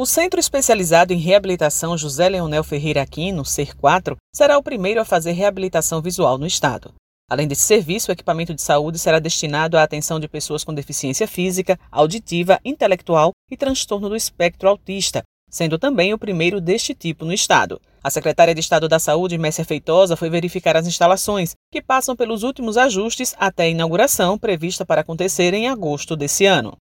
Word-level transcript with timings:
O 0.00 0.06
Centro 0.06 0.38
Especializado 0.38 1.12
em 1.12 1.16
Reabilitação 1.16 1.98
José 1.98 2.28
Leonel 2.28 2.62
Ferreira 2.62 3.02
Aquino, 3.02 3.42
CER4, 3.42 4.14
será 4.32 4.56
o 4.56 4.62
primeiro 4.62 5.00
a 5.00 5.04
fazer 5.04 5.32
reabilitação 5.32 6.00
visual 6.00 6.38
no 6.38 6.46
estado. 6.46 6.94
Além 7.28 7.48
desse 7.48 7.62
serviço, 7.62 8.08
o 8.08 8.12
equipamento 8.12 8.54
de 8.54 8.62
saúde 8.62 8.96
será 8.96 9.18
destinado 9.18 9.76
à 9.76 9.82
atenção 9.82 10.20
de 10.20 10.28
pessoas 10.28 10.62
com 10.62 10.72
deficiência 10.72 11.26
física, 11.26 11.76
auditiva, 11.90 12.60
intelectual 12.64 13.32
e 13.50 13.56
transtorno 13.56 14.08
do 14.08 14.14
espectro 14.14 14.68
autista, 14.68 15.24
sendo 15.50 15.80
também 15.80 16.14
o 16.14 16.18
primeiro 16.18 16.60
deste 16.60 16.94
tipo 16.94 17.24
no 17.24 17.32
estado. 17.32 17.80
A 18.00 18.08
secretária 18.08 18.54
de 18.54 18.60
Estado 18.60 18.88
da 18.88 19.00
Saúde, 19.00 19.36
Messia 19.36 19.64
Feitosa, 19.64 20.14
foi 20.14 20.30
verificar 20.30 20.76
as 20.76 20.86
instalações, 20.86 21.54
que 21.72 21.82
passam 21.82 22.14
pelos 22.14 22.44
últimos 22.44 22.76
ajustes 22.76 23.34
até 23.36 23.64
a 23.64 23.68
inauguração 23.68 24.38
prevista 24.38 24.86
para 24.86 25.00
acontecer 25.00 25.52
em 25.54 25.66
agosto 25.66 26.14
desse 26.14 26.46
ano. 26.46 26.76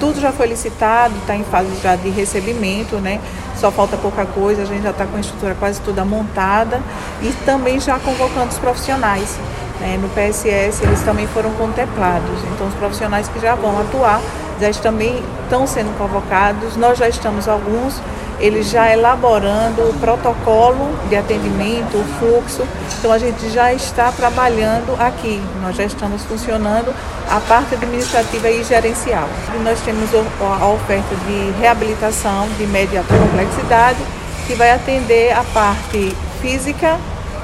Tudo 0.00 0.18
já 0.18 0.32
foi 0.32 0.46
licitado, 0.46 1.14
está 1.18 1.36
em 1.36 1.44
fase 1.44 1.68
já 1.82 1.94
de 1.94 2.08
recebimento, 2.08 2.96
né? 2.96 3.20
Só 3.56 3.70
falta 3.70 3.98
pouca 3.98 4.24
coisa, 4.24 4.62
a 4.62 4.64
gente 4.64 4.82
já 4.82 4.90
está 4.90 5.04
com 5.04 5.16
a 5.16 5.20
estrutura 5.20 5.54
quase 5.54 5.80
toda 5.82 6.04
montada 6.04 6.80
e 7.20 7.30
também 7.44 7.78
já 7.78 7.98
convocando 7.98 8.48
os 8.48 8.58
profissionais. 8.58 9.38
Né? 9.78 9.98
No 10.00 10.08
PSS 10.08 10.82
eles 10.82 11.02
também 11.02 11.26
foram 11.28 11.50
contemplados, 11.52 12.42
então 12.54 12.66
os 12.66 12.74
profissionais 12.74 13.28
que 13.28 13.38
já 13.38 13.54
vão 13.54 13.78
atuar 13.78 14.20
já 14.60 14.70
também 14.80 15.22
estão 15.44 15.66
sendo 15.66 15.96
convocados, 15.98 16.76
nós 16.76 16.98
já 16.98 17.08
estamos 17.08 17.48
alguns 17.48 18.00
ele 18.40 18.62
já 18.62 18.90
elaborando 18.90 19.82
o 19.82 19.94
protocolo 20.00 20.90
de 21.08 21.16
atendimento, 21.16 21.96
o 21.96 22.04
fluxo. 22.18 22.66
Então 22.98 23.12
a 23.12 23.18
gente 23.18 23.50
já 23.50 23.72
está 23.72 24.10
trabalhando 24.10 24.96
aqui, 24.98 25.40
nós 25.62 25.76
já 25.76 25.84
estamos 25.84 26.24
funcionando 26.24 26.92
a 27.30 27.38
parte 27.40 27.74
administrativa 27.74 28.50
e 28.50 28.64
gerencial. 28.64 29.28
E 29.54 29.58
nós 29.62 29.78
temos 29.80 30.08
a 30.14 30.66
oferta 30.66 31.14
de 31.26 31.60
reabilitação 31.60 32.48
de 32.56 32.66
média 32.66 33.04
complexidade, 33.06 33.98
que 34.46 34.54
vai 34.54 34.72
atender 34.72 35.32
a 35.32 35.44
parte 35.44 36.16
física, 36.40 36.98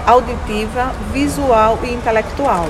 auditiva, 0.07 0.93
visual 1.13 1.79
e 1.85 1.93
intelectual. 1.93 2.67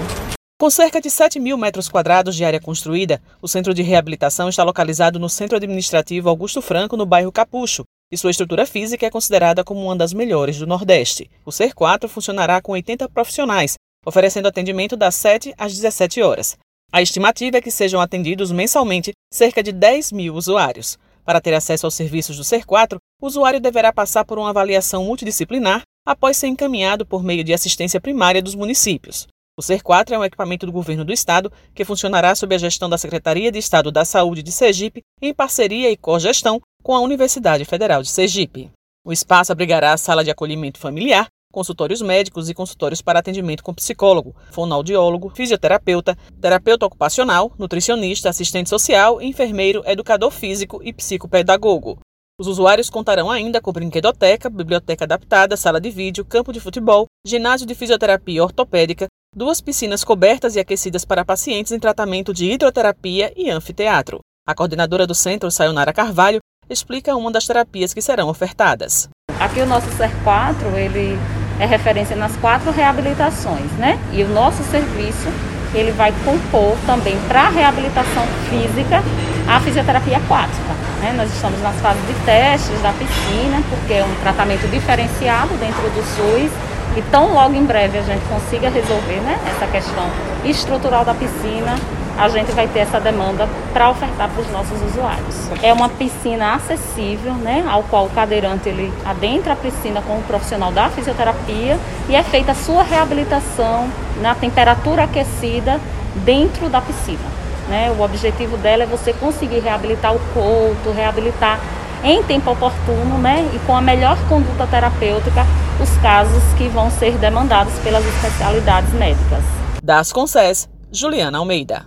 Com 0.59 0.71
cerca 0.71 1.03
de 1.03 1.11
7 1.11 1.39
mil 1.39 1.59
metros 1.59 1.87
quadrados 1.87 2.35
de 2.35 2.43
área 2.43 2.59
construída, 2.59 3.21
o 3.43 3.47
centro 3.47 3.75
de 3.75 3.83
reabilitação 3.83 4.49
está 4.49 4.65
localizado 4.65 5.19
no 5.19 5.29
Centro 5.29 5.59
Administrativo 5.59 6.31
Augusto 6.31 6.63
Franco, 6.63 6.97
no 6.97 7.05
bairro 7.05 7.31
Capucho, 7.31 7.85
e 8.11 8.17
sua 8.17 8.31
estrutura 8.31 8.65
física 8.65 9.05
é 9.05 9.11
considerada 9.11 9.63
como 9.63 9.83
uma 9.83 9.95
das 9.95 10.15
melhores 10.15 10.59
do 10.59 10.67
Nordeste. 10.67 11.31
O 11.45 11.53
Ser 11.53 11.75
4 11.75 12.09
funcionará 12.09 12.63
com 12.63 12.73
80 12.73 13.07
profissionais, 13.11 13.75
oferecendo 14.07 14.49
atendimento 14.49 14.97
das 14.97 15.15
7 15.17 15.53
às 15.59 15.75
17 15.75 16.23
horas. 16.23 16.57
A 16.91 17.03
estimativa 17.03 17.59
é 17.59 17.61
que 17.61 17.71
sejam 17.71 18.01
atendidos 18.01 18.51
mensalmente 18.51 19.13
cerca 19.31 19.63
de 19.63 19.73
10 19.73 20.11
mil 20.13 20.35
usuários. 20.35 20.99
Para 21.23 21.39
ter 21.39 21.53
acesso 21.53 21.87
aos 21.87 21.95
serviços 21.95 22.39
do 22.39 22.45
Ser 22.45 22.65
4, 22.65 22.97
o 23.21 23.27
usuário 23.27 23.61
deverá 23.61 23.93
passar 23.93 24.25
por 24.25 24.39
uma 24.39 24.49
avaliação 24.49 25.05
multidisciplinar 25.05 25.83
após 26.07 26.39
ser 26.39 26.47
encaminhado 26.47 27.05
por 27.05 27.23
meio 27.23 27.45
de 27.45 27.53
assistência 27.53 28.01
primária 28.01 28.41
dos 28.41 28.55
municípios. 28.55 29.27
O 29.59 29.63
SER4 29.63 30.11
é 30.11 30.19
um 30.19 30.25
equipamento 30.25 30.67
do 30.67 30.73
governo 30.73 31.03
do 31.03 31.15
estado 31.15 31.51
que 31.75 31.83
funcionará 31.83 32.35
sob 32.35 32.55
a 32.55 32.59
gestão 32.59 32.91
da 32.91 32.99
Secretaria 32.99 33.51
de 33.51 33.59
Estado 33.59 33.91
da 33.91 34.05
Saúde 34.05 34.43
de 34.43 34.53
Sergipe, 34.53 35.03
em 35.23 35.33
parceria 35.33 35.91
e 35.91 35.97
cogestão 35.97 36.61
com 36.83 36.95
a 36.95 37.01
Universidade 37.01 37.65
Federal 37.65 38.03
de 38.03 38.11
Sergipe. 38.11 38.71
O 39.03 39.15
espaço 39.15 39.53
abrigará 39.53 39.95
a 39.95 39.97
sala 39.97 40.23
de 40.23 40.31
acolhimento 40.31 40.79
familiar, 40.79 41.29
consultórios 41.51 42.03
médicos 42.03 42.51
e 42.51 42.55
consultórios 42.55 43.01
para 43.01 43.21
atendimento 43.21 43.65
com 43.65 43.73
psicólogo, 43.73 44.37
fonoaudiólogo, 44.51 45.31
fisioterapeuta, 45.31 46.19
terapeuta 46.39 46.85
ocupacional, 46.85 47.51
nutricionista, 47.59 48.29
assistente 48.29 48.69
social, 48.69 49.23
enfermeiro, 49.23 49.83
educador 49.87 50.33
físico 50.33 50.83
e 50.83 50.93
psicopedagogo. 50.93 51.99
Os 52.39 52.47
usuários 52.47 52.91
contarão 52.91 53.31
ainda 53.31 53.63
com 53.63 53.73
brinquedoteca, 53.73 54.51
biblioteca 54.51 55.05
adaptada, 55.05 55.57
sala 55.57 55.81
de 55.81 55.89
vídeo, 55.89 56.23
campo 56.23 56.53
de 56.53 56.61
futebol, 56.61 57.07
ginásio 57.27 57.67
de 57.67 57.75
fisioterapia 57.75 58.45
ortopédica, 58.45 59.07
duas 59.35 59.63
piscinas 59.63 60.05
cobertas 60.05 60.55
e 60.55 60.61
aquecidas 60.61 61.03
para 61.03 61.25
pacientes 61.25 61.73
em 61.73 61.79
tratamento 61.79 62.35
de 62.35 62.45
hidroterapia 62.45 63.33
e 63.35 63.49
anfiteatro. 63.49 64.19
A 64.47 64.55
coordenadora 64.55 65.07
do 65.07 65.15
centro, 65.15 65.51
Sayonara 65.51 65.95
Carvalho, 65.95 66.41
explica 66.69 67.17
uma 67.17 67.33
das 67.33 67.47
terapias 67.47 67.95
que 67.95 68.03
serão 68.03 68.29
ofertadas. 68.29 69.09
Aqui 69.41 69.61
o 69.61 69.67
nosso 69.67 69.89
SER4, 69.93 70.75
ele 70.77 71.19
é 71.59 71.65
referência 71.65 72.15
nas 72.15 72.37
quatro 72.37 72.71
reabilitações, 72.71 73.73
né? 73.79 73.99
E 74.13 74.23
o 74.23 74.29
nosso 74.29 74.63
serviço, 74.65 75.29
ele 75.75 75.91
vai 75.93 76.13
compor 76.23 76.77
também 76.85 77.17
para 77.29 77.49
reabilitação 77.49 78.27
física 78.51 79.03
a 79.47 79.61
fisioterapia 79.61 80.19
aquática. 80.19 80.75
Né? 81.01 81.15
Nós 81.17 81.33
estamos 81.33 81.61
nas 81.63 81.77
fases 81.77 82.05
de 82.07 82.15
testes 82.25 82.81
da 82.83 82.93
piscina, 82.93 83.63
porque 83.71 83.95
é 83.95 84.05
um 84.05 84.15
tratamento 84.23 84.69
diferenciado 84.69 85.55
dentro 85.55 85.83
do 85.91 86.03
SUS 86.03 86.51
e 86.97 87.03
tão 87.11 87.33
logo 87.33 87.55
em 87.55 87.65
breve 87.65 87.99
a 87.99 88.03
gente 88.03 88.25
consiga 88.25 88.71
resolver 88.71 89.21
né, 89.21 89.39
essa 89.47 89.67
questão 89.67 90.09
estrutural 90.45 91.05
da 91.05 91.13
piscina, 91.13 91.79
a 92.19 92.29
gente 92.31 92.51
vai 92.53 92.67
ter 92.67 92.81
essa 92.81 92.99
demanda 92.99 93.47
para 93.75 93.91
ofertar 93.91 94.31
para 94.31 94.41
os 94.41 94.51
nossos 94.51 94.81
usuários. 94.83 95.51
É 95.63 95.71
uma 95.75 95.91
piscina 95.91 96.55
acessível, 96.55 97.35
né, 97.35 97.63
ao 97.69 97.83
qual 97.83 98.07
o 98.07 98.11
cadeirante 98.11 98.71
ele 98.71 98.91
adentra 99.05 99.53
a 99.53 99.57
piscina 99.57 100.01
com 100.01 100.15
o 100.15 100.23
profissional 100.23 100.73
da 100.73 100.89
fisioterapia 100.89 101.79
e 102.09 102.17
é 102.17 102.23
feita 102.23 102.53
a 102.53 102.55
sua 102.55 102.83
reabilitação 102.83 103.91
na 104.23 104.35
temperatura 104.35 105.05
aquecida 105.05 105.79
dentro 106.25 106.71
da 106.71 106.81
piscina. 106.81 107.46
Né? 107.69 107.91
O 107.91 108.03
objetivo 108.03 108.57
dela 108.57 108.85
é 108.85 108.87
você 108.87 109.13
conseguir 109.13 109.59
reabilitar 109.59 110.15
o 110.15 110.21
couto, 110.33 110.93
reabilitar 110.95 111.61
em 112.05 112.23
tempo 112.23 112.51
oportuno 112.51 113.19
né? 113.19 113.49
e 113.53 113.59
com 113.61 113.77
a 113.77 113.81
melhor 113.81 114.17
conduta 114.29 114.67
terapêutica 114.67 115.45
os 115.81 115.91
casos 115.99 116.43
que 116.57 116.69
vão 116.69 116.91
ser 116.91 117.19
demandados 117.19 117.75
pelas 117.81 118.05
especialidades 118.07 118.93
médicas. 118.95 119.43
Das 119.83 120.13
Concess, 120.13 120.69
Juliana 120.91 121.39
Almeida. 121.39 121.85